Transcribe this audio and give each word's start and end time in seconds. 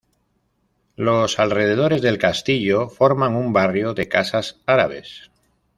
Los 0.95 1.37
alrededores 1.37 2.01
del 2.01 2.17
Castillo 2.17 2.89
forman 2.89 3.35
un 3.35 3.53
Barrio 3.53 3.93
de 3.93 4.07
casas 4.09 4.57
Árabes. 4.65 5.29